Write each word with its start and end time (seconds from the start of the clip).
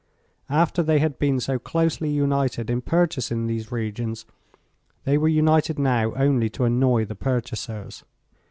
After 0.49 0.81
they 0.81 0.97
had 0.97 1.19
been 1.19 1.39
so 1.39 1.59
closely 1.59 2.09
united 2.09 2.71
in 2.71 2.81
purchasing 2.81 3.45
these 3.45 3.71
regions 3.71 4.25
they 5.03 5.15
were 5.15 5.27
united 5.27 5.77
now 5.77 6.11
only 6.15 6.49
to 6.49 6.63
annoy 6.63 7.05
the 7.05 7.13
purchasers. 7.13 8.03